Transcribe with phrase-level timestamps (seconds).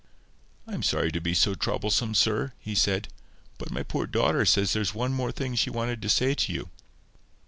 [0.65, 3.09] "I am sorry to be so troublesome, sir," he said;
[3.59, 6.51] "but my poor daughter says there is one thing more she wanted to say to
[6.51, 6.69] you."